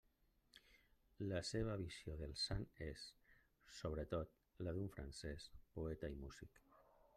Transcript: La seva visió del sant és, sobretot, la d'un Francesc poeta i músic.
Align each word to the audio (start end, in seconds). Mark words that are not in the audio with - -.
La 1.31 1.41
seva 1.49 1.75
visió 1.81 2.15
del 2.21 2.33
sant 2.45 2.65
és, 2.87 3.05
sobretot, 3.81 4.35
la 4.69 4.75
d'un 4.79 4.91
Francesc 4.99 5.63
poeta 5.79 6.13
i 6.17 6.21
músic. 6.27 6.63